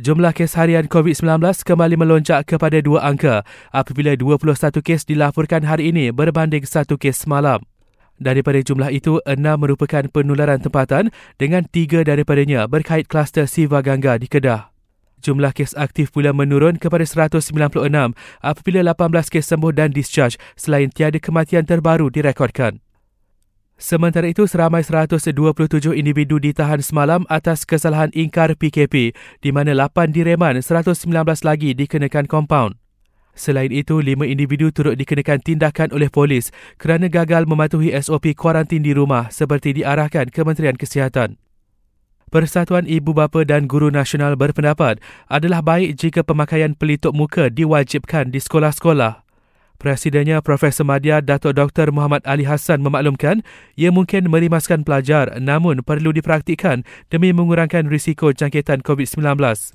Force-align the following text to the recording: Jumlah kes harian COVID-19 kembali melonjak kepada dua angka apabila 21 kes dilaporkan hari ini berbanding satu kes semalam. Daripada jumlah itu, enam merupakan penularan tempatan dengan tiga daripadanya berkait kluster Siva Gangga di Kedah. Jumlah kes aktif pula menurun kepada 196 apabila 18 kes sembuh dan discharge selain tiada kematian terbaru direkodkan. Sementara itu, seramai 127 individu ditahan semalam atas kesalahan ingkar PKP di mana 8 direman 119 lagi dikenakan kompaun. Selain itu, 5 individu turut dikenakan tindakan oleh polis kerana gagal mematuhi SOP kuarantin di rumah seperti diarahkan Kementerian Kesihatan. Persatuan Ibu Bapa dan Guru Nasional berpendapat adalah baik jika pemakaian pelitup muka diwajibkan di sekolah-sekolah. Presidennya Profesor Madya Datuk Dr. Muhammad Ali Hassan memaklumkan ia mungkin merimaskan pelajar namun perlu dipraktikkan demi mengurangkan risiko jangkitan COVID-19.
Jumlah 0.00 0.32
kes 0.32 0.56
harian 0.56 0.88
COVID-19 0.88 1.44
kembali 1.60 2.00
melonjak 2.00 2.48
kepada 2.48 2.80
dua 2.80 3.04
angka 3.04 3.44
apabila 3.68 4.16
21 4.16 4.80
kes 4.80 5.04
dilaporkan 5.04 5.68
hari 5.68 5.92
ini 5.92 6.08
berbanding 6.08 6.64
satu 6.64 6.96
kes 6.96 7.28
semalam. 7.28 7.60
Daripada 8.16 8.64
jumlah 8.64 8.88
itu, 8.96 9.20
enam 9.28 9.60
merupakan 9.60 10.00
penularan 10.08 10.56
tempatan 10.56 11.12
dengan 11.36 11.68
tiga 11.68 12.00
daripadanya 12.00 12.64
berkait 12.64 13.12
kluster 13.12 13.44
Siva 13.44 13.84
Gangga 13.84 14.16
di 14.16 14.24
Kedah. 14.24 14.72
Jumlah 15.20 15.52
kes 15.52 15.76
aktif 15.76 16.16
pula 16.16 16.32
menurun 16.32 16.80
kepada 16.80 17.04
196 17.04 17.52
apabila 18.40 18.80
18 18.80 19.28
kes 19.28 19.44
sembuh 19.52 19.72
dan 19.76 19.92
discharge 19.92 20.40
selain 20.56 20.88
tiada 20.88 21.20
kematian 21.20 21.68
terbaru 21.68 22.08
direkodkan. 22.08 22.80
Sementara 23.80 24.28
itu, 24.28 24.44
seramai 24.44 24.84
127 24.84 25.32
individu 25.96 26.36
ditahan 26.36 26.84
semalam 26.84 27.24
atas 27.32 27.64
kesalahan 27.64 28.12
ingkar 28.12 28.52
PKP 28.52 29.16
di 29.40 29.50
mana 29.56 29.72
8 29.72 30.12
direman 30.12 30.60
119 30.60 31.08
lagi 31.40 31.72
dikenakan 31.72 32.28
kompaun. 32.28 32.76
Selain 33.32 33.72
itu, 33.72 34.04
5 34.04 34.28
individu 34.28 34.68
turut 34.68 35.00
dikenakan 35.00 35.40
tindakan 35.40 35.96
oleh 35.96 36.12
polis 36.12 36.52
kerana 36.76 37.08
gagal 37.08 37.48
mematuhi 37.48 37.96
SOP 37.96 38.36
kuarantin 38.36 38.84
di 38.84 38.92
rumah 38.92 39.32
seperti 39.32 39.80
diarahkan 39.80 40.28
Kementerian 40.28 40.76
Kesihatan. 40.76 41.40
Persatuan 42.28 42.84
Ibu 42.84 43.16
Bapa 43.16 43.48
dan 43.48 43.64
Guru 43.64 43.88
Nasional 43.88 44.36
berpendapat 44.36 45.00
adalah 45.26 45.64
baik 45.64 45.96
jika 45.96 46.20
pemakaian 46.20 46.76
pelitup 46.76 47.16
muka 47.16 47.48
diwajibkan 47.48 48.28
di 48.28 48.44
sekolah-sekolah. 48.44 49.29
Presidennya 49.80 50.44
Profesor 50.44 50.84
Madya 50.84 51.24
Datuk 51.24 51.56
Dr. 51.56 51.88
Muhammad 51.88 52.20
Ali 52.28 52.44
Hassan 52.44 52.84
memaklumkan 52.84 53.40
ia 53.80 53.88
mungkin 53.88 54.28
merimaskan 54.28 54.84
pelajar 54.84 55.40
namun 55.40 55.80
perlu 55.80 56.12
dipraktikkan 56.12 56.84
demi 57.08 57.32
mengurangkan 57.32 57.88
risiko 57.88 58.28
jangkitan 58.28 58.84
COVID-19. 58.84 59.40